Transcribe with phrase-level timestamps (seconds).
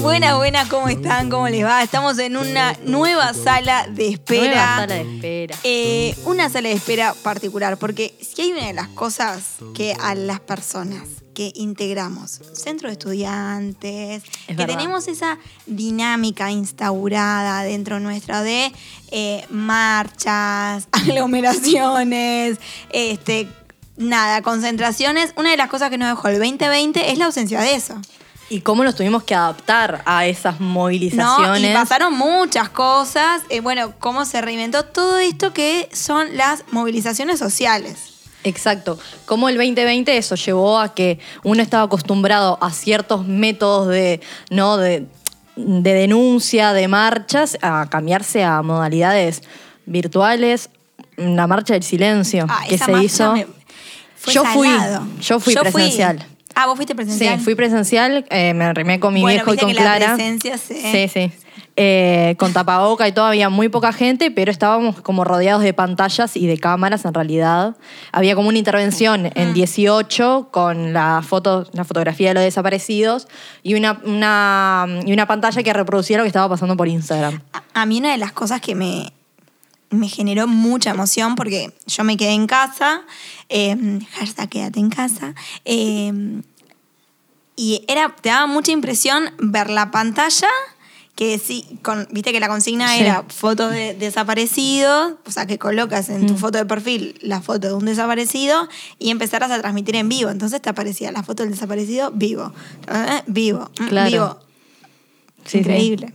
[0.00, 1.30] Buenas, buenas, ¿cómo están?
[1.30, 1.82] ¿Cómo les va?
[1.82, 4.44] Estamos en una nueva sala de espera.
[4.44, 5.58] Nueva sala de espera.
[5.64, 10.14] Eh, una sala de espera particular, porque si hay una de las cosas que a
[10.14, 14.66] las personas que integramos, centro de estudiantes, que verdad.
[14.66, 18.72] tenemos esa dinámica instaurada dentro nuestra de
[19.10, 22.58] eh, marchas, aglomeraciones,
[22.90, 23.48] este,
[23.96, 27.74] nada, concentraciones, una de las cosas que nos dejó el 2020 es la ausencia de
[27.74, 28.00] eso.
[28.50, 31.62] Y cómo nos tuvimos que adaptar a esas movilizaciones.
[31.62, 31.70] ¿no?
[31.70, 33.42] Y pasaron muchas cosas.
[33.48, 37.96] Eh, bueno, cómo se reinventó todo esto que son las movilizaciones sociales.
[38.44, 38.98] Exacto.
[39.24, 44.20] Cómo el 2020 eso llevó a que uno estaba acostumbrado a ciertos métodos de,
[44.50, 44.76] ¿no?
[44.76, 45.06] de,
[45.56, 49.42] de denuncia, de marchas, a cambiarse a modalidades
[49.86, 50.68] virtuales.
[51.16, 53.32] La marcha del silencio Ah, que se hizo.
[53.32, 53.46] me-
[54.16, 54.68] fue yo fui,
[55.20, 56.26] yo fui presencial.
[56.54, 57.38] Ah, vos fuiste presencial.
[57.38, 60.14] Sí, fui presencial, eh, me arrimé con mi Bueno, viejo y con que la Clara.
[60.14, 61.32] presencia se- Sí, sí.
[61.76, 66.36] Eh, con tapaboca y todo, había muy poca gente, pero estábamos como rodeados de pantallas
[66.36, 67.76] y de cámaras en realidad.
[68.12, 73.26] Había como una intervención en 18 con la foto, la fotografía de los desaparecidos
[73.64, 77.40] y una, una, y una pantalla que reproducía lo que estaba pasando por Instagram.
[77.52, 79.12] A, a mí una de las cosas que me,
[79.90, 83.02] me generó mucha emoción, porque yo me quedé en casa,
[83.48, 83.76] eh,
[84.12, 85.34] hashtag quédate en casa,
[85.64, 86.12] eh,
[87.56, 90.48] y era, te daba mucha impresión ver la pantalla,
[91.14, 93.00] que sí, con, viste que la consigna Sí.
[93.00, 96.26] era foto de desaparecido, o sea, que colocas en Mm.
[96.26, 100.30] tu foto de perfil la foto de un desaparecido y empezaras a transmitir en vivo.
[100.30, 102.52] Entonces te aparecía la foto del desaparecido vivo,
[102.92, 104.10] eh, vivo, mm, Claro.
[104.10, 104.38] vivo.
[105.44, 105.58] Sí, sí.
[105.58, 106.12] Increíble.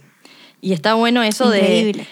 [0.62, 2.04] Y está bueno eso Increíble.
[2.04, 2.08] de...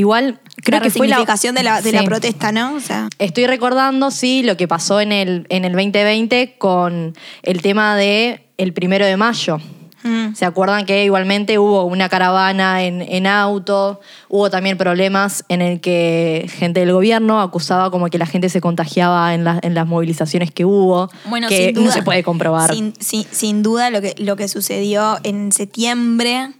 [0.00, 1.16] Igual, creo la que fue la...
[1.16, 2.74] resignificación de la, de la protesta, ¿no?
[2.74, 7.60] O sea, Estoy recordando, sí, lo que pasó en el, en el 2020 con el
[7.60, 9.60] tema de el primero de mayo.
[10.02, 14.00] Mm, ¿Se acuerdan que igualmente hubo una caravana en, en auto?
[14.28, 18.60] Hubo también problemas en el que gente del gobierno acusaba como que la gente se
[18.60, 22.22] contagiaba en, la- en las movilizaciones que hubo, bueno, que sin duda, no se puede
[22.22, 22.72] comprobar.
[22.74, 26.50] Sin, sin- sin duda lo que, lo que sucedió en septiembre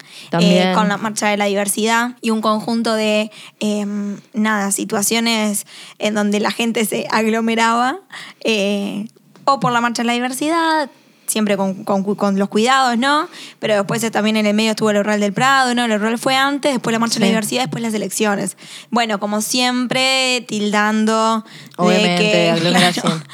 [0.41, 3.87] eh, con la marcha de la diversidad y un conjunto de, eh,
[4.35, 5.67] nada, situaciones
[5.99, 7.99] en donde la gente se aglomeraba
[8.45, 9.07] eh,
[9.45, 10.91] o por la marcha de la diversidad,
[11.31, 13.29] siempre con, con- con los cuidados, ¿no?
[13.59, 15.85] Pero después también en el medio estuvo el Rural del Prado, ¿no?
[15.85, 18.57] El Rural fue antes, después la marcha de la diversidad, después las elecciones.
[18.91, 21.45] Bueno, como siempre, tildando
[21.77, 22.51] Obviamente, de que...
[22.55, 23.05] aglomeración.
[23.07, 23.25] claro,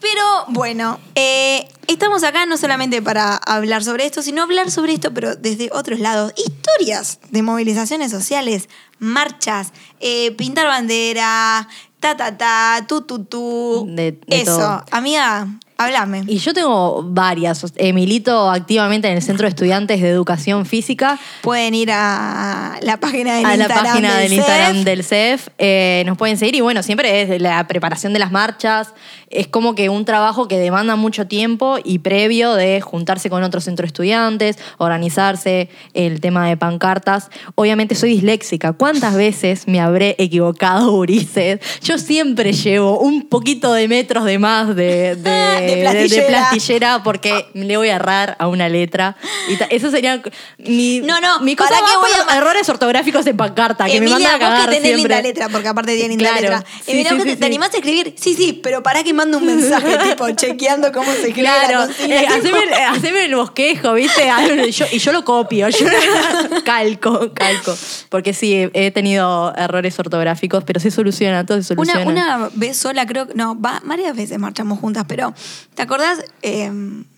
[0.00, 5.12] pero bueno, eh, estamos acá no solamente para hablar sobre esto, sino hablar sobre esto,
[5.12, 6.32] pero desde otros lados.
[6.36, 8.68] Historias de movilizaciones sociales,
[9.00, 11.66] marchas, eh, pintar bandera,
[11.98, 13.86] ta ta ta, tu tu tu.
[13.90, 14.84] De- de Eso, todo.
[14.92, 16.24] amiga, háblame.
[16.26, 17.64] Y yo tengo varias.
[17.76, 21.18] Eh, milito activamente en el Centro de Estudiantes de Educación Física.
[21.40, 24.84] Pueden ir a la página del a la Instagram página del del Instagram CEF.
[24.84, 25.48] del CEF.
[25.58, 28.92] eh, nos pueden seguir y bueno, siempre es la preparación de las marchas.
[29.30, 33.64] Es como que un trabajo que demanda mucho tiempo y previo de juntarse con otros
[33.64, 37.30] centros de estudiantes, organizarse, el tema de pancartas.
[37.54, 38.72] Obviamente soy disléxica.
[38.72, 41.60] ¿Cuántas veces me habré equivocado, Ulises?
[41.82, 46.26] Yo siempre llevo un poquito de metros de más de, de, de de- de plastillera.
[46.28, 49.16] plastillera porque le voy a errar a una letra.
[49.48, 50.20] Y eso sería
[50.58, 54.16] mi, No, no, mi cosa ¿para qué voy a- errores ortográficos en pancarta que Emilia,
[54.18, 55.14] me mandan a vos cagar que tenés siempre.
[55.16, 56.40] linda letra, porque aparte tiene linda Claro.
[56.56, 56.64] letra.
[56.84, 57.46] Sí, Emilia, sí, vos sí, te, te sí.
[57.46, 61.28] animaste a escribir, sí, sí, pero para que mando un mensaje, tipo, chequeando cómo se
[61.28, 64.28] escribe la Claro, consigna, eh, haceme, eh, haceme el bosquejo, ¿viste?
[64.28, 65.86] Ah, y yo- y yo lo copio, yo
[66.64, 67.76] calco, calco.
[68.08, 72.36] Porque sí, he tenido errores ortográficos, pero se solucionan, todo se Una, soluciona.
[72.36, 73.28] una vez sola, creo.
[73.34, 75.34] No, va- varias veces marchamos juntas, pero.
[75.74, 76.18] ¿Te acordás?
[76.42, 76.70] Eh,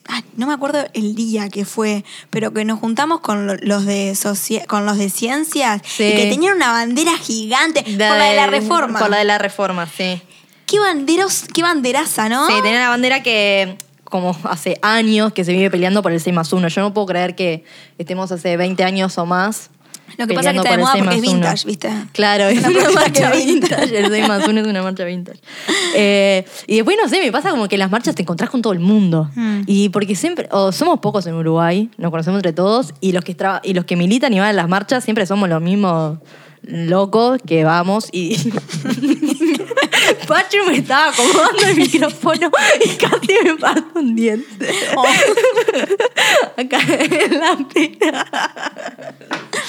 [0.09, 3.85] ay, no me acuerdo el día que fue, pero que nos juntamos con lo- los
[3.87, 4.17] de
[4.69, 6.05] con los de ciencias Sí.
[6.05, 8.99] y que tenían una bandera gigante por la de la reforma.
[8.99, 10.21] Por la de la reforma, sí.
[10.67, 12.47] Qué banderos, qué banderaza, ¿no?
[12.47, 16.35] Sí, tenía una bandera que como hace años que se vive peleando por el 6
[16.35, 16.69] más 1.
[16.69, 17.65] Yo no puedo creer que
[17.97, 19.71] estemos hace 20 años o más.
[20.17, 21.39] Lo que pasa es que está de moda 6 porque es más 1.
[21.41, 21.91] vintage, ¿viste?
[22.13, 23.47] Claro, es Una una, marcha vintage.
[23.87, 23.99] vintage.
[23.99, 25.41] El 6 más 1 es una marcha vintage.
[25.95, 28.63] Eh, y después, no sé, me pasa como que en las marchas te encontrás con
[28.63, 29.31] todo el mundo.
[29.35, 29.63] Mm.
[29.67, 33.35] Y porque siempre, o somos pocos en Uruguay, nos conocemos entre todos, y los que,
[33.35, 36.19] traba- y los que militan y van a las marchas siempre somos los mismos
[36.63, 38.37] locos que vamos y...
[40.27, 42.51] Pacho me estaba acomodando el micrófono
[42.85, 44.69] y casi me parto un diente.
[44.97, 45.05] Oh.
[46.61, 48.27] Acá en la pena.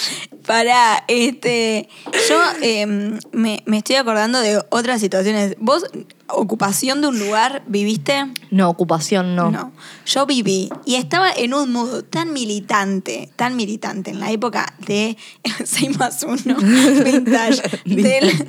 [0.45, 1.87] Para, este.
[2.27, 2.85] Yo eh,
[3.31, 5.55] me, me estoy acordando de otras situaciones.
[5.59, 5.85] Vos,
[6.27, 8.25] ocupación de un lugar, ¿viviste?
[8.49, 9.51] No, ocupación no.
[9.51, 9.71] No.
[10.05, 15.17] Yo viví y estaba en un mood tan militante, tan militante en la época de
[15.63, 16.55] 6 más 1
[17.03, 18.47] vintage del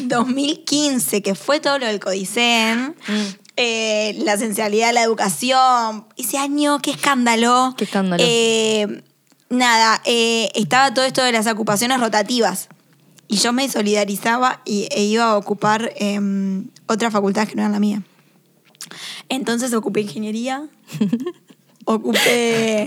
[0.00, 2.94] 2015, que fue todo lo del Codicen.
[3.56, 6.06] eh, la esencialidad de la educación.
[6.16, 7.74] Ese año, qué escándalo.
[7.76, 8.22] Qué escándalo.
[8.26, 9.02] Eh,
[9.52, 12.68] nada, eh, estaba todo esto de las ocupaciones rotativas.
[13.28, 17.70] Y yo me solidarizaba y, e iba a ocupar em, otra facultad que no era
[17.70, 18.02] la mía.
[19.28, 20.68] Entonces ocupé ingeniería,
[21.84, 22.86] ocupé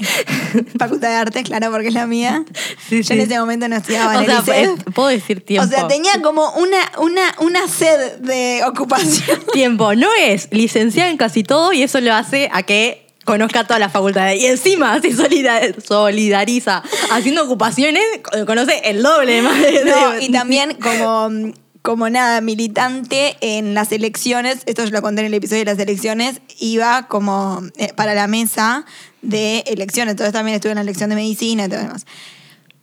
[0.78, 2.46] facultad de artes, claro, porque es la mía.
[2.88, 5.66] Sí, yo en ese momento no estudiaba O en sea, el eh, puedo decir tiempo.
[5.66, 9.40] O sea, tenía como una, una, una sed de ocupación.
[9.54, 13.80] Tiempo, no es licenciada en casi todo y eso lo hace a que conozca todas
[13.82, 14.42] las facultades.
[14.42, 16.82] Y encima se solida- solidariza
[17.12, 18.04] haciendo ocupaciones,
[18.46, 19.60] conoce el doble más.
[19.60, 21.52] de- No, y también como,
[21.82, 25.80] como nada, militante en las elecciones, esto yo lo conté en el episodio de las
[25.80, 28.86] elecciones, iba como eh, para la mesa
[29.22, 32.06] de elecciones, entonces también estuve en la elección de medicina y todo lo demás.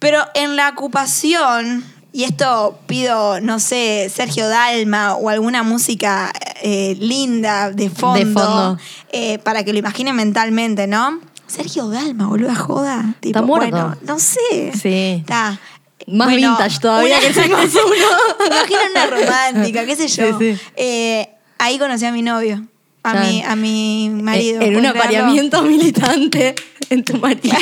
[0.01, 6.33] Pero en la ocupación, y esto pido, no sé, Sergio Dalma o alguna música
[6.63, 8.79] eh, linda de fondo, fondo.
[9.13, 11.21] eh, para que lo imaginen mentalmente, ¿no?
[11.47, 13.15] Sergio Dalma, boluda, joda.
[13.21, 13.71] Tipo, Está muerto.
[13.71, 14.73] Bueno, no sé.
[14.81, 15.17] Sí.
[15.21, 15.59] Está.
[16.07, 18.47] Más Bueno, vintage todavía una- que el más uno.
[18.47, 20.39] Imagina una romántica, qué sé yo.
[20.39, 20.61] Sí, sí.
[20.77, 22.67] Eh, ahí conocí a mi novio,
[23.05, 24.61] a, mi, a mi marido.
[24.63, 26.55] En, un apareamiento militante
[26.93, 27.57] en tu marido.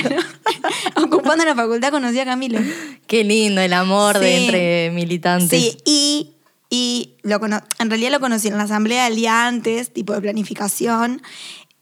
[0.97, 2.59] Ocupando la facultad conocí a Camilo.
[3.07, 5.59] Qué lindo el amor de entre militantes.
[5.61, 6.31] Sí, y,
[6.71, 10.21] y lo cono- en realidad lo conocí en la asamblea del día antes, tipo de
[10.21, 11.23] planificación.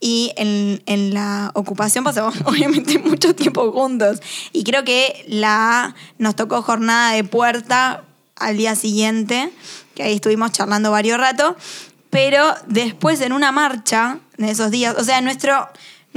[0.00, 4.20] Y en, en la ocupación pasamos obviamente mucho tiempo juntos.
[4.52, 8.04] Y creo que la, nos tocó jornada de puerta
[8.36, 9.50] al día siguiente,
[9.94, 11.54] que ahí estuvimos charlando varios ratos.
[12.10, 15.68] Pero después en una marcha de esos días, o sea, nuestro,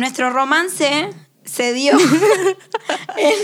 [0.02, 1.10] nuestro romance
[1.46, 1.98] se dio
[3.18, 3.36] en,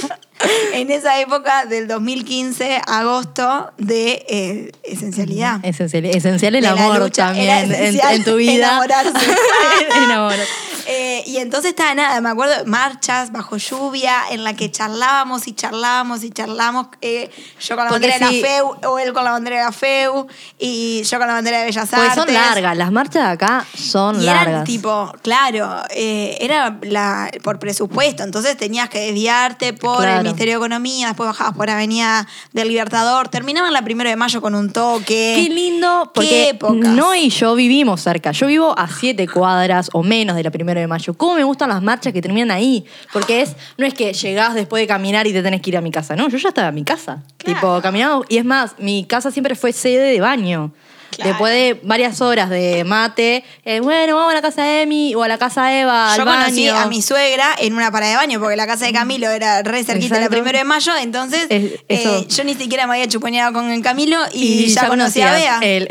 [0.74, 5.60] en esa época del 2015, agosto, de eh, esencialidad.
[5.64, 7.28] Esencial, esencial el De amor lucha.
[7.28, 8.68] también en, tu vida.
[8.68, 9.12] enamorarse.
[10.04, 10.48] Enamorarse.
[10.90, 15.54] Eh, y entonces estaba nada, me acuerdo, marchas bajo lluvia en la que charlábamos y
[15.54, 16.88] charlábamos y charlábamos.
[17.02, 17.30] eh,
[17.60, 19.72] yo con la Porque bandera de la FEU, o él con la bandera de la
[19.74, 22.14] FEU, y yo con la bandera de Bellas Artes.
[22.16, 24.64] son largas, las marchas de acá son Y eran largas.
[24.64, 30.22] tipo, claro, eh, era la, por presupuesto, entonces tenías que desviarte por Claro.
[30.22, 34.42] el Ministerio de Economía, después bajabas por Avenida del Libertador, terminaban la primera de mayo
[34.42, 35.44] con un toque.
[35.44, 36.90] Qué lindo, Qué porque épocas.
[36.94, 38.32] no y yo vivimos cerca.
[38.32, 41.14] Yo vivo a siete cuadras o menos de la primera de mayo.
[41.16, 42.86] ¿Cómo me gustan las marchas que terminan ahí?
[43.14, 45.82] Porque es, no es que llegás después de caminar y te tenés que ir a
[45.82, 46.16] mi casa.
[46.16, 47.24] No, yo ya estaba en mi casa.
[47.38, 47.60] Claro.
[47.60, 48.26] Tipo, caminando.
[48.30, 50.72] Y es más, mi casa siempre fue sede de baño.
[51.18, 51.32] Claro.
[51.32, 55.24] Después de varias horas de mate, eh, bueno, vamos a la casa de Emi o
[55.24, 56.80] a la casa de Eva, al Yo conocí baño.
[56.80, 59.84] a mi suegra en una parada de baño, porque la casa de Camilo era re
[59.84, 60.30] cerquita de la Exacto.
[60.44, 64.20] primera de mayo, entonces Es- eh, yo ni siquiera me había chuponeado con el Camilo
[64.32, 65.60] y, ya, conocí a Bea.
[65.64, 65.88] el,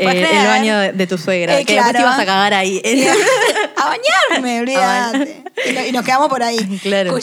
[0.47, 1.59] baño de, de tu suegra.
[1.59, 2.07] Eh, que después te claro.
[2.09, 2.81] ibas a cagar ahí.
[3.75, 5.43] a bañarme, olvídate.
[5.69, 6.57] Y, no- y nos quedamos por ahí.
[6.87, 7.17] Claro.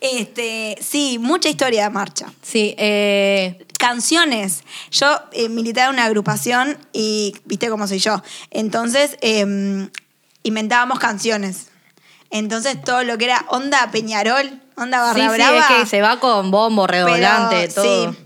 [0.00, 2.26] Este, sí, mucha historia de marcha.
[2.42, 4.62] sí, eh, Canciones.
[4.92, 5.06] Yo
[5.50, 7.13] militaba en una agrupación y
[7.44, 8.22] viste cómo soy yo.
[8.50, 9.88] Entonces eh,
[10.42, 11.68] inventábamos canciones.
[12.30, 16.50] Entonces todo lo que era onda Peñarol, onda Barra sí, es que se va con
[16.50, 18.12] bombo, redolante, todo.
[18.12, 18.18] sí.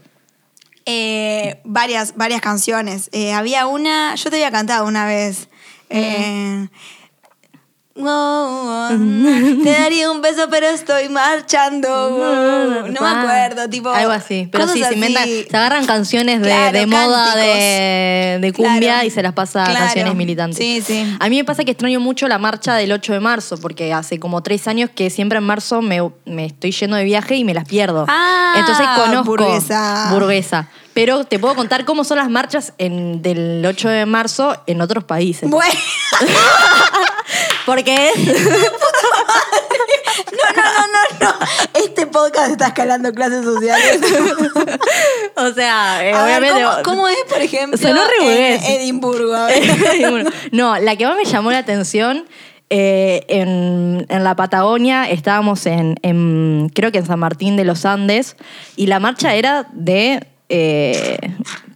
[0.91, 3.11] Eh, varias, varias canciones.
[3.13, 5.49] Eh, había una, yo te había cantado una vez.
[5.91, 6.69] eh,
[8.01, 12.87] oh, oh, te daría un beso, pero estoy marchando.
[12.89, 13.91] no me acuerdo, tipo.
[13.91, 14.49] Algo así.
[14.51, 15.47] Pero sí, cosas se inventan, así.
[15.51, 19.07] se agarran canciones de, Claro, de moda de, de cumbia Claro.
[19.07, 20.59] y se las pasa a canciones militantes.
[20.59, 21.17] Sí, sí.
[21.21, 24.19] A mí me pasa que extraño mucho la marcha del 8 de marzo, porque hace
[24.21, 27.55] como tres años que siempre en marzo me, me estoy yendo de viaje y me
[27.55, 28.05] las pierdo.
[28.09, 29.25] Ah, Entonces conozco.
[29.25, 30.09] burguesa.
[30.13, 30.69] Burguesa.
[30.95, 35.05] Pero te puedo contar cómo son las marchas en- del 8 de marzo en otros
[35.05, 35.49] países.
[35.49, 35.73] Bueno,
[37.69, 38.17] Porque es.
[38.27, 38.33] no,
[40.57, 41.35] no, no, no, no.
[41.85, 44.01] Este podcast está escalando clases sociales.
[45.37, 46.63] o sea, eh, A ver, obviamente.
[46.63, 48.65] ¿cómo, cómo es, por ejemplo, Sonó re en.
[48.81, 49.35] Edimburgo?
[49.35, 50.11] A ver.
[50.11, 52.25] Bueno, no, la que más me llamó la atención,
[52.71, 57.85] eh, en, en la Patagonia estábamos en, en, creo que en San Martín de los
[57.85, 58.37] Andes,
[58.77, 60.27] y la marcha era de...
[60.49, 61.19] eh,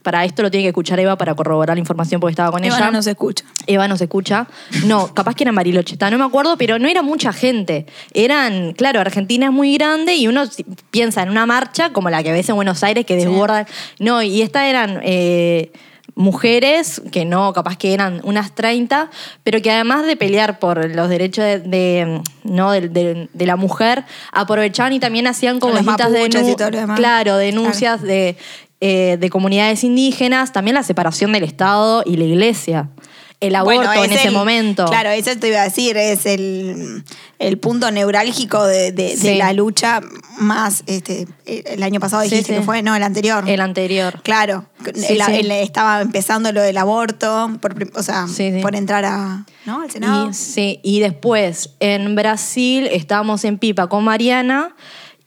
[0.03, 2.77] para esto lo tiene que escuchar Eva para corroborar la información porque estaba con Eva
[2.77, 2.87] ella.
[2.87, 3.45] no nos escucha.
[3.67, 4.47] Eva nos escucha.
[4.87, 7.87] No, capaz que era en Bariloche, está, no me acuerdo, pero no era mucha gente.
[8.13, 10.43] Eran, claro, Argentina es muy grande y uno
[10.91, 13.67] piensa en una marcha como la que ves en Buenos Aires que desborda.
[13.99, 15.71] No, y esta eran eh,
[16.15, 19.11] mujeres, que no, capaz que eran unas 30,
[19.45, 22.71] pero que además de pelear por los derechos de, de, ¿no?
[22.73, 26.57] de, de- de la mujer, aprovechaban y también hacían como y denu-
[26.97, 28.37] claro, denuncias de,
[28.85, 32.89] eh, de comunidades indígenas, también la separación del Estado y la iglesia.
[33.39, 34.87] El aborto Bueno, en es ese el- momento.
[34.87, 37.05] Claro, eso te iba a decir, es el,
[37.39, 40.01] el punto neurálgico de, de- la lucha
[40.39, 42.59] más, este, el año pasado dijiste sí.
[42.59, 43.49] que fue, no, el anterior.
[43.49, 44.21] El anterior.
[44.25, 48.27] Claro, el- el- estaba empezando lo del aborto, por, o sea,
[48.63, 49.83] por entrar a, ¿no?
[49.83, 50.31] al Senado.
[50.31, 54.75] Y, sí, y después en Brasil estábamos en Pipa con Mariana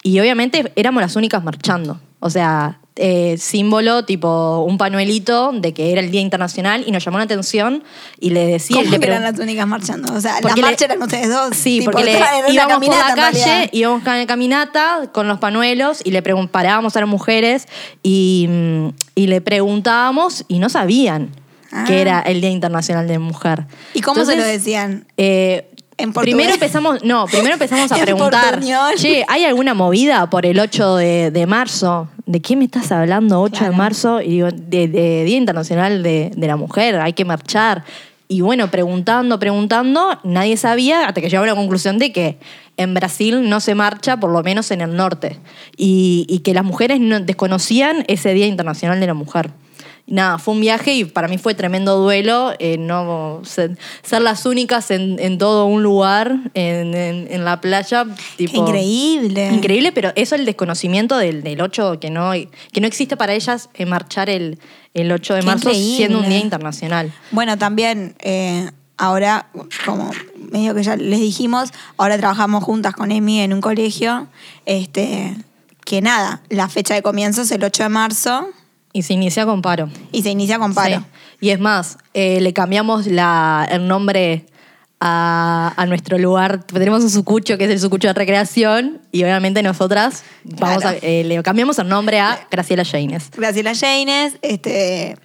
[0.04, 2.00] y obviamente éramos las únicas marchando.
[2.22, 7.04] O sea, eh, símbolo tipo un pañuelito de que era el Día Internacional y nos
[7.04, 7.84] llamó la atención
[8.20, 8.78] y le decía...
[8.78, 10.14] ¿Cómo le que eran las únicas marchando?
[10.14, 11.56] O sea, Porque le- marchas eran ustedes dos.
[11.56, 16.12] Sí, tipo, porque le, íbamos por la calle, íbamos en caminata con los pañuelos y
[16.12, 17.68] le parábamos a las mujeres
[18.02, 21.30] y, mm, y le preguntábamos y no sabían
[21.72, 21.84] Ah.
[21.86, 23.66] que era el Día Internacional de la Mujer.
[23.94, 25.08] ¿Y cómo se lo decían?
[25.18, 28.62] eh, ¿En primero empezamos, no, primero empezamos a preguntar,
[28.96, 32.08] che, ¿hay alguna movida por el 8 de, de marzo?
[32.26, 33.72] ¿De qué me estás hablando 8 Claro.
[33.72, 34.22] de marzo?
[34.22, 37.84] Y digo, de, de Día Internacional de, de la Mujer, hay que marchar.
[38.28, 42.38] Y bueno, preguntando, preguntando, nadie sabía hasta que llegamos a la conclusión de que
[42.78, 45.40] en Brasil no se marcha, por lo menos en el norte,
[45.78, 49.52] y, y que las mujeres no, desconocían ese Día Internacional de la Mujer.
[50.08, 54.46] Nada, fue un viaje y para mí fue tremendo duelo eh, no ser, ser las
[54.46, 58.06] únicas en, en todo un lugar, en, en- en la playa.
[58.38, 59.50] Tipo, increíble.
[59.52, 62.34] Increíble, pero eso el desconocimiento del, del 8, que no,
[62.72, 64.60] que no existe para ellas eh, marchar el,
[64.94, 65.96] el 8 de Qué marzo increíble.
[65.98, 67.12] siendo un día internacional.
[67.32, 69.48] Bueno, también eh, ahora,
[69.88, 70.12] como
[70.52, 74.28] medio que ya les dijimos, ahora trabajamos juntas con Emi en un colegio.
[74.68, 75.36] Este,
[75.84, 78.48] que nada, la fecha de comienzo es el 8 de marzo
[78.96, 79.90] Y se inicia con paro.
[80.14, 81.00] y se inicia con paro.
[81.00, 81.06] Sí.
[81.42, 84.46] Y es más, eh, le cambiamos la, el nombre
[85.02, 86.64] a, a nuestro lugar.
[86.64, 90.98] Tenemos un sucucho que es el sucucho de recreación y obviamente nosotras vamos Claro.
[91.02, 93.32] a- eh, le cambiamos el nombre a Graciela Jaines.
[93.36, 95.18] Graciela Janes, este,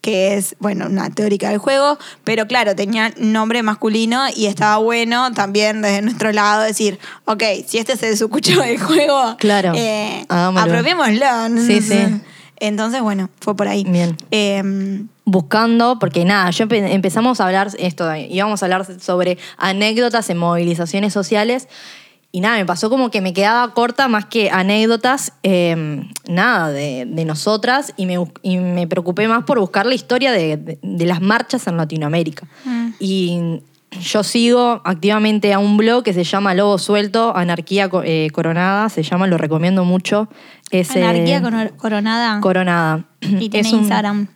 [0.00, 5.32] que es, bueno, una teórica del juego, pero claro, tenía nombre masculino y estaba bueno
[5.32, 10.24] también desde nuestro lado decir, ok, si este es el sucucho del juego, Claro, eh,
[10.28, 11.26] apropiémoslo.
[11.66, 11.98] Sí, sí.
[12.60, 13.84] Entonces, bueno, fue por ahí.
[13.84, 14.16] Bien.
[14.30, 20.30] Eh, buscando, porque nada, yo empe- empezamos a hablar esto, íbamos a hablar sobre anécdotas
[20.30, 21.68] en movilizaciones sociales
[22.32, 27.06] y nada, me pasó como que me quedaba corta más que anécdotas, eh, nada, de,
[27.08, 31.06] de nosotras y me, y me preocupé más por buscar la historia de, de- de
[31.06, 32.46] las marchas en Latinoamérica.
[32.64, 32.88] Mm.
[33.00, 33.60] Y
[34.00, 39.02] yo sigo activamente a un blog que se llama Lobo Suelto, Anarquía eh, Coronada, se
[39.02, 40.28] llama, lo recomiendo mucho.
[40.70, 42.40] Es, Anarquía coro- coronada.
[42.40, 43.04] Coronada.
[43.20, 44.28] y tiene Es un- Instagram.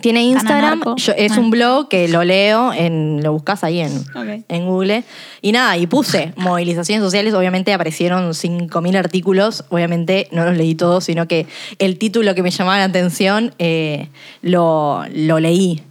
[0.00, 5.04] tiene Instagram, yo- es un blog que lo leo, en, lo buscas ahí en, Google.
[5.40, 11.04] Y nada, y puse movilizaciones sociales, obviamente aparecieron 5.000 artículos, obviamente no los leí todos,
[11.04, 11.46] sino que
[11.78, 14.08] el título que me llamaba la atención eh,
[14.42, 15.82] lo, lo leí.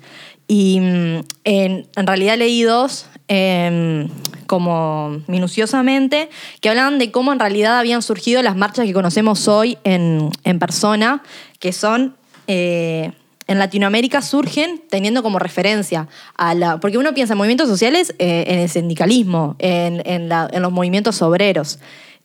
[0.47, 4.09] Y mm, en, en realidad leí dos, em,
[4.47, 6.29] como minuciosamente,
[6.61, 10.59] que hablaban de cómo en realidad habían surgido las marchas que conocemos hoy en, en
[10.59, 11.23] persona,
[11.59, 12.15] que son...
[12.47, 13.11] eh,
[13.45, 16.79] en Latinoamérica surgen teniendo como referencia a la.
[16.79, 21.79] Porque uno piensa en movimientos sociales eh, en el sindicalismo, en, en los movimientos obreros.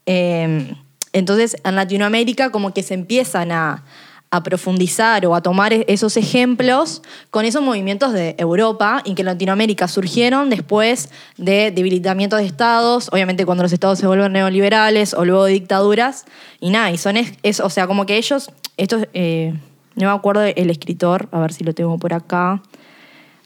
[0.06, 0.72] Eh,
[1.12, 3.84] entonces, en Latinoamérica, como que se empiezan a,
[4.30, 9.22] a profundizar o a tomar e- esos ejemplos con esos movimientos de Europa y que
[9.22, 11.08] en Latinoamérica surgieron después
[11.38, 16.26] de debilitamiento de estados, obviamente cuando los estados se vuelven neoliberales o luego de dictaduras,
[16.60, 19.54] y nada, y son, es, es- o sea, como que ellos, estos, eh,
[19.94, 22.62] no me acuerdo el escritor, a ver si lo tengo por acá.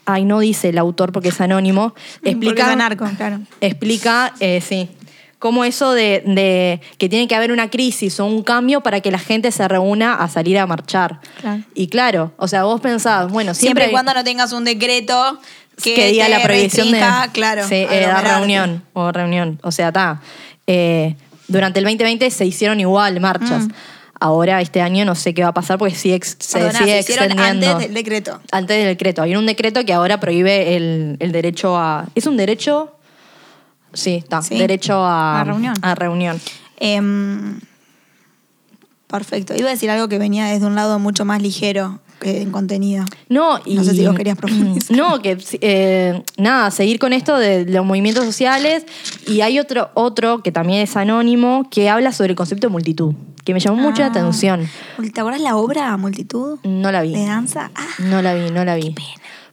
[0.05, 1.93] Ay, no dice el autor porque es anónimo.
[2.21, 2.65] Porque Explica,
[3.15, 3.39] claro.
[3.61, 4.89] explica, eh, sí,
[5.43, 9.11] cómo eso de, de que tiene que haber una crisis o un cambio para que
[9.11, 11.19] la gente se reúna a salir a marchar.
[11.41, 11.61] Claro.
[11.75, 13.87] Y claro, o sea, vos pensás, bueno, Siempre siempre...
[13.87, 15.37] y cuando no tengas un decreto
[15.83, 17.01] que, que, diga la prohibición de
[17.33, 18.29] claro, sí, eh, aglomerarte.
[18.29, 20.21] reunión o reunión o sea está
[21.49, 23.71] durante el 2020 se hicieron igual marchas Mm.
[24.21, 26.99] ahora este año no sé qué va a pasar porque sigue se Perdona, sigue se
[27.11, 28.39] hicieron extendiendo antes del decreto.
[28.51, 32.37] antes del decreto hay un decreto que ahora prohíbe el, el derecho a es un
[32.37, 32.95] derecho
[33.93, 35.73] sí está Sí, derecho a a reunión.
[35.81, 36.39] a reunión
[36.77, 37.59] Em,
[39.07, 39.53] perfecto.
[39.55, 43.05] Iba a decir algo que venía desde un lado mucho más ligero que en contenido.
[43.29, 44.95] No, y, No sé si vos querías profundizar.
[44.97, 48.85] No, que eh, nada, seguir con esto de los movimientos sociales.
[49.27, 53.13] Y hay otro, otro que también es anónimo que habla sobre el concepto de multitud.
[53.45, 54.09] que me llamó mucho la Ah.
[54.11, 54.69] atención.
[55.13, 56.59] ¿Te acuerdas la obra Multitud?
[56.63, 57.11] No la vi.
[57.13, 57.71] ¿De danza?
[57.75, 58.95] Ah, No la vi, no la vi.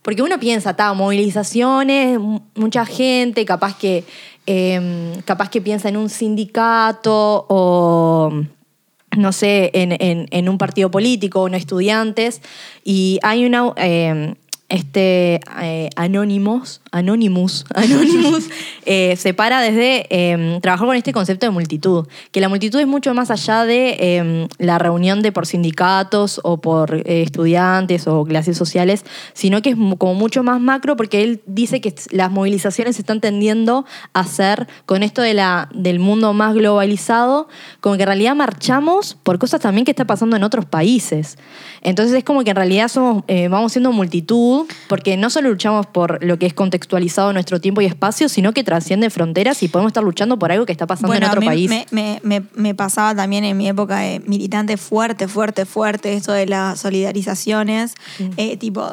[0.01, 4.05] Porque uno piensa, está, movilizaciones, mu- mucha gente, capaz que,
[4.47, 8.31] eh, capaz que piensa en un sindicato o
[9.17, 12.41] no sé, en, en- en un partido político o en estudiantes.
[12.83, 13.73] Y hay una.
[13.75, 14.35] eh,
[14.71, 18.49] este eh, Anonymous, Anonymous, Anonymous,
[18.85, 22.87] eh, se para desde eh, trabajar con este concepto de multitud, que la multitud es
[22.87, 28.23] mucho más allá de eh, la reunión de por sindicatos o por eh, estudiantes o
[28.23, 32.95] clases sociales, sino que es como mucho más macro porque él dice que las movilizaciones
[32.95, 37.49] se están tendiendo a ser con esto de la, del mundo más globalizado,
[37.81, 41.37] como que en realidad marchamos por cosas también que está pasando en otros países.
[41.81, 45.85] Entonces es como que en realidad somos, eh, vamos siendo multitud, porque no solo luchamos
[45.85, 49.67] por lo que es contextualizado en nuestro tiempo y espacio, sino que trasciende fronteras y
[49.67, 51.69] podemos estar luchando por algo que está pasando en a otro mí país.
[51.69, 56.31] Me, me- me- me pasaba también en mi época de militante fuerte, fuerte, fuerte, esto
[56.33, 57.95] de las solidarizaciones,
[58.37, 58.89] eh, tipo,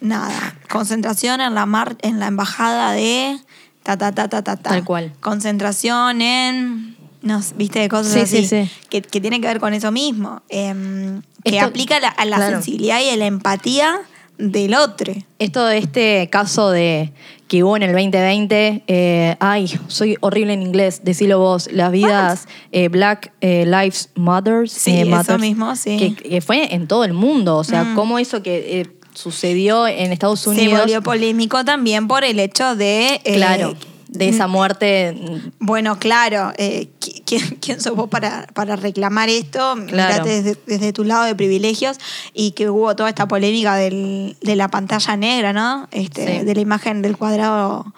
[0.00, 3.38] nada, concentración en la, mar, en la embajada de
[3.82, 4.70] ta, ta, ta, ta, ta, ta.
[4.70, 5.12] Tal cual.
[5.20, 8.70] Concentración en, no viste, cosas Sí, así, sí, sí.
[8.88, 12.36] Que, que tienen que ver con eso mismo, em, que Esto- aplica la- a la
[12.36, 12.52] claro.
[12.56, 13.98] sensibilidad y a la empatía
[14.40, 15.12] del otro.
[15.38, 17.12] Esto de este caso de
[17.48, 22.46] que hubo en el 2020, eh, ay, soy horrible en inglés, decilo vos, las vidas
[22.72, 24.70] eh, Black eh, Lives Matters.
[24.72, 25.96] Sí, eso mismo, sí.
[25.96, 27.94] Que, que fue en todo el mundo, o sea, Mm.
[27.96, 30.80] cómo eso que sucedió en Estados Se Unidos.
[30.80, 33.20] volvió polémico también por el hecho de...
[33.24, 33.74] claro,
[34.12, 35.14] de esa muerte.
[35.60, 39.74] Bueno, claro, eh, ¿qui- ¿quién, quién sos vos para, para reclamar esto?
[39.86, 40.24] Claro.
[40.24, 41.98] Mirate desde, desde tu lado de privilegios
[42.34, 45.88] y que hubo toda esta polémica del- de la pantalla negra, ¿no?
[45.92, 46.44] Este, Sí.
[46.44, 47.92] De la imagen del cuadrado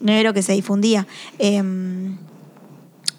[0.00, 1.06] negro que se difundía.
[1.38, 1.62] Eh,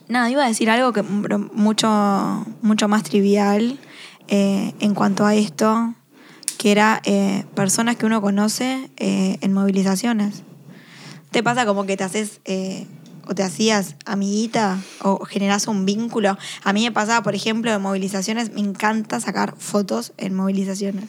[0.08, 3.78] nada, iba a decir algo que mucho, mucho más trivial
[4.28, 5.94] eh, en cuanto a esto,
[6.58, 10.44] que era eh, personas que uno conoce eh, en movilizaciones.
[11.32, 12.86] ¿Te pasa como que te haces eh,
[13.28, 16.38] o te hacías amiguita o generás un vínculo?
[16.64, 21.06] A mí me pasaba, por ejemplo, en movilizaciones, me encanta sacar fotos en movilizaciones.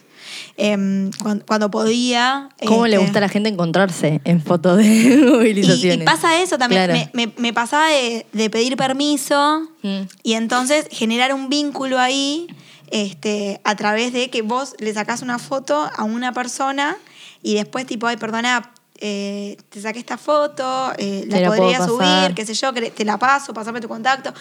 [0.56, 2.48] Em, cuan- cuando, podía...
[2.64, 6.02] ¿Cómo le este, gusta a la gente encontrarse en fotos de y, movilizaciones?
[6.02, 6.84] y pasa eso también.
[6.84, 7.08] Claro.
[7.12, 10.02] Me, me- me pasaba de, de pedir permiso Mm.
[10.22, 12.46] y entonces generar un vínculo ahí
[12.92, 16.96] este, a través de que vos le sacás una foto a una persona
[17.42, 18.70] y después tipo, ay, perdona,
[19.04, 23.18] eh, te saqué esta foto, eh, la la podría subir, qué sé yo, te la
[23.18, 24.32] paso, pasame tu contacto.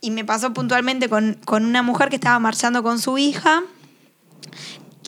[0.00, 3.62] Y me pasó puntualmente con, con una mujer que estaba marchando con su hija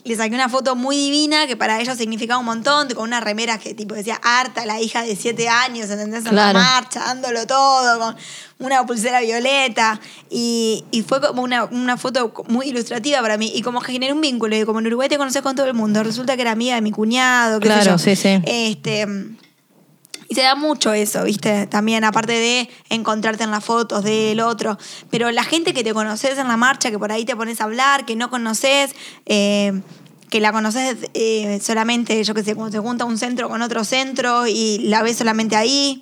[0.03, 3.57] le saqué una foto muy divina que para ellos significaba un montón, con una remera
[3.59, 6.25] que tipo decía harta, la hija de siete años, ¿entendés?
[6.25, 6.57] En Claro.
[6.57, 8.15] la marcha, dándolo todo, con
[8.59, 9.99] una pulsera violeta.
[10.29, 13.51] Y, y fue como una, una foto muy ilustrativa para mí.
[13.53, 14.55] Y como que generé un vínculo.
[14.55, 16.81] Y como en Uruguay te conoces con todo el mundo, resulta que era amiga de
[16.81, 17.97] mi cuñado, qué sé Claro, yo.
[17.97, 18.41] sí, sí.
[18.45, 19.07] Este.
[20.31, 21.67] Y se da mucho eso, ¿viste?
[21.67, 24.77] También, aparte de encontrarte en las fotos del otro.
[25.09, 27.65] Pero la gente que te conoces en la marcha, que por ahí te pones a
[27.65, 29.81] hablar, que no conoces, eh,
[30.29, 33.83] que la conoces eh, solamente, yo qué sé, cuando se junta un centro con otro
[33.83, 36.01] centro y la ves solamente ahí.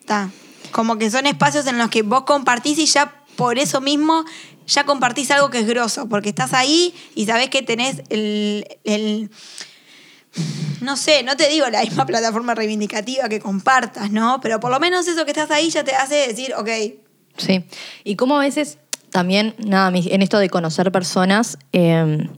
[0.00, 0.28] Está.
[0.70, 4.26] Como que son espacios en los que vos compartís y ya por eso mismo
[4.66, 9.30] ya compartís algo que es grosso, porque estás ahí y sabés que tenés el- el
[10.80, 14.40] no sé, no te digo la misma plataforma reivindicativa que compartas, ¿no?
[14.40, 16.68] Pero por lo menos eso que estás ahí ya te hace decir, ok,
[17.36, 17.64] Sí.
[18.04, 18.78] Y como a veces
[19.10, 22.28] también, nada, en esto de conocer personas, eh,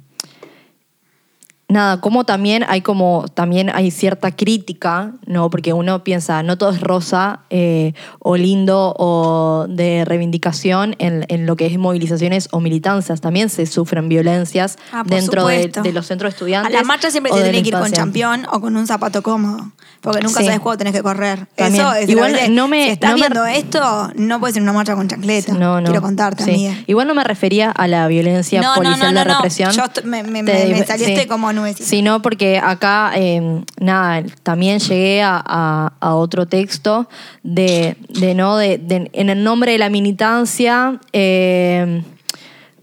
[1.69, 5.51] nada, como también hay como, también hay cierta crítica, ¿no?
[5.51, 11.47] Porque uno piensa, no todo es rosa eh, o lindo o de reivindicación en, en
[11.47, 13.21] lo que es movilizaciones o militancias.
[13.21, 16.73] También se sufren violencias Ah, dentro de, de los centros de a estudiantes.
[16.73, 20.21] la marcha siempre del tiene que ir con champión o con un zapato cómodo, porque
[20.21, 20.47] nunca Sí.
[20.47, 21.47] sabes cuándo tenés que correr.
[21.57, 21.83] También.
[21.85, 24.57] Eso es Igual lo que- no me- si estás no me- viendo esto, no puedes
[24.57, 25.53] ir una marcha con chancleta.
[25.55, 25.87] No, no.
[25.87, 26.51] Quiero contarte, Sí.
[26.51, 26.75] amiga.
[26.87, 29.35] Igual no me refería a la violencia policial de no.
[29.35, 29.73] represión.
[29.73, 31.53] Yo me- me- Te me- me saliste como
[31.85, 37.09] Sino porque acá, eh, nada, también llegué a, otro texto
[37.43, 37.97] de,
[38.37, 38.81] no, de,
[39.13, 42.03] en el nombre de la militancia, eh,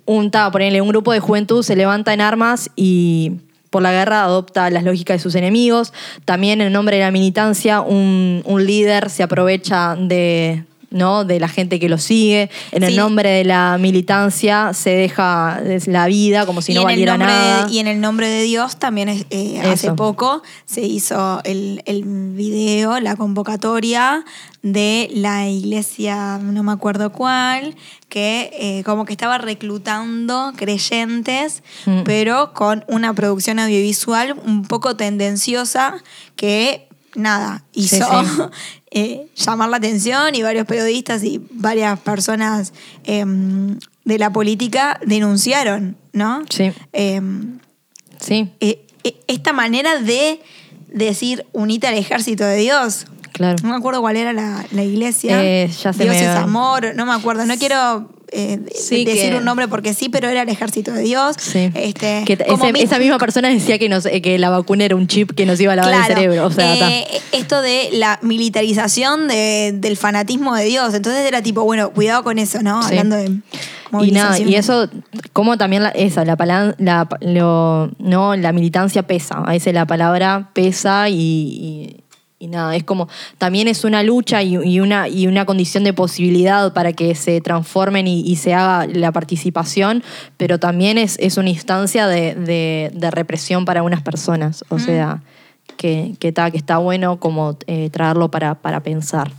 [0.06, 3.34] un, un grupo de juventud se levanta en armas y
[3.70, 5.94] por la guerra adopta las lógicas de sus enemigos.
[6.26, 11.26] También en el nombre de la militancia, un líder se aprovecha de, ¿no?
[11.26, 12.50] De la gente que lo sigue.
[12.72, 17.14] En el nombre de la militancia se deja la vida como si Y no valiera
[17.14, 17.68] de- nada.
[17.70, 22.04] y en el nombre de Dios también es, eh, hace poco se hizo el, el
[22.04, 24.24] video, la convocatoria
[24.62, 27.76] de la iglesia, no me acuerdo cuál,
[28.10, 32.02] que eh, como que estaba reclutando creyentes, Mm.
[32.04, 35.96] pero con una producción audiovisual un poco tendenciosa
[36.36, 38.42] que nada, hizo sí.
[38.92, 45.98] eh, llamar la atención y varios periodistas y varias personas em, de la política denunciaron,
[46.14, 46.44] ¿no?
[46.50, 46.72] Sí.
[46.94, 47.60] Em,
[48.22, 50.40] Sí, eh, eh, esta manera de
[50.94, 53.08] decir unite al ejército de Dios.
[53.34, 53.58] claro.
[53.64, 55.44] No me acuerdo cuál era la, la iglesia.
[55.44, 57.46] Eh, ya se Dios me es amor, no me acuerdo.
[57.46, 61.02] No quiero eh, Sí, decir que- un nombre porque sí, pero era el ejército de
[61.04, 61.36] Dios.
[61.40, 61.70] Sí.
[61.76, 64.50] Este, Que t- como ese- mi- esa misma persona decía que, nos, eh, que la
[64.50, 66.46] vacuna era un chip que nos iba a lavar Claro, el cerebro.
[66.48, 66.90] O sea, ta.
[66.92, 70.94] eh, esto de la militarización de- del fanatismo de Dios.
[70.94, 72.82] Entonces era tipo, bueno, cuidado con eso, ¿no?
[72.84, 72.90] Sí.
[72.90, 73.32] Hablando de
[74.04, 74.88] Y nada, y eso,
[75.34, 79.40] como también la, esa, la, pala- la, lo- no, la militancia pesa.
[79.46, 82.01] A veces la palabra pesa y, y-
[82.42, 85.94] y nada, es como, también es una lucha y, y una, y una condición de
[85.94, 90.04] posibilidad para que se transformen y, y se haga la participación,
[90.38, 94.66] pero también es, es una instancia de, de- de represión para unas personas.
[94.70, 95.22] O sea,
[95.78, 99.32] que, que, ta- que está bueno como eh, traerlo para, para pensar.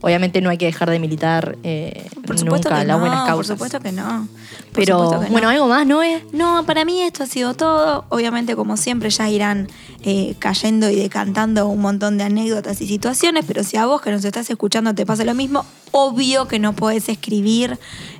[0.00, 3.20] Obviamente no hay que dejar de militar eh, Por supuesto nunca que las no, buenas
[3.20, 3.46] por causas.
[3.56, 4.28] supuesto que no.
[4.72, 5.32] Por Pero supuesto que no.
[5.32, 6.22] bueno, algo más, ¿no es?
[6.32, 8.04] No, para mí esto ha sido todo.
[8.08, 9.68] Obviamente, como siempre, ya irán
[10.04, 14.10] eh, cayendo y decantando un montón de anécdotas y situaciones, pero si a vos que
[14.12, 17.78] nos estás escuchando te pasa lo mismo, obvio que nos podés escribir,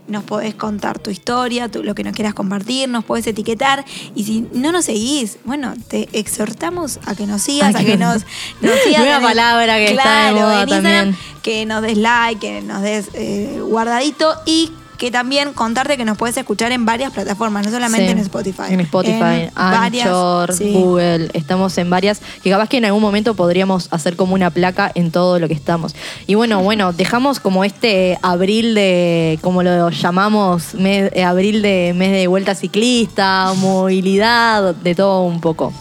[0.08, 3.84] nos podés contar tu historia, tu- lo que nos quieras compartir, nos podés etiquetar.
[4.16, 7.92] Y si no nos seguís, bueno, te exhortamos a que nos sigas, A a que-
[7.92, 8.24] que nos,
[8.62, 9.00] nos sigas.
[9.04, 10.82] Nueva palabra que está de Claro, moda en Instagram,
[11.14, 11.16] también.
[11.48, 16.18] Que nos des like, que nos des eh, guardadito y que también contarte que nos
[16.18, 18.62] puedes escuchar en varias plataformas, no solamente Sí, en Spotify.
[18.70, 19.12] En Spotify,
[19.46, 20.72] En varias, Anchor, sí.
[20.72, 24.90] Google, estamos en varias, que capaz que en algún momento podríamos hacer como una placa
[24.96, 25.94] en todo lo que estamos.
[26.26, 31.94] Y bueno, bueno, dejamos como este abril de, como lo llamamos, mes- eh, abril de
[31.96, 35.72] mes de vuelta ciclista, movilidad, de todo un poco.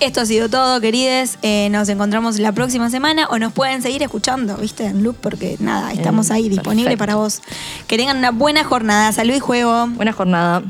[0.00, 1.38] Esto ha sido todo, querides.
[1.42, 4.86] Eh, nos encontramos la próxima semana o nos pueden seguir escuchando, ¿viste?
[4.86, 6.98] En loop, porque nada, estamos ahí disponibles perfecto.
[6.98, 7.42] para vos.
[7.86, 9.12] Que tengan una buena jornada.
[9.12, 9.88] Salud y juego.
[9.88, 10.62] Buena jornada.